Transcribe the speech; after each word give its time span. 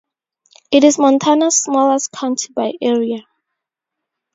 It 0.71 0.83
is 0.83 0.97
Montana's 0.97 1.57
smallest 1.57 2.11
county 2.11 2.51
by 2.53 2.73
area. 2.81 3.27